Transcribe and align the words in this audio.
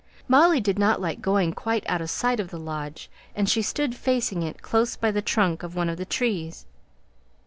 Molly 0.27 0.59
did 0.59 0.79
not 0.79 0.99
like 0.99 1.21
going 1.21 1.53
quite 1.53 1.87
out 1.87 2.01
of 2.01 2.09
sight 2.09 2.39
of 2.39 2.49
the 2.49 2.57
lodge, 2.57 3.07
and 3.35 3.47
she 3.47 3.61
stood 3.61 3.93
facing 3.93 4.41
it, 4.41 4.63
close 4.63 4.95
by 4.95 5.11
the 5.11 5.21
trunk 5.21 5.61
of 5.61 5.75
one 5.75 5.89
of 5.89 5.97
the 5.97 6.05
trees. 6.05 6.65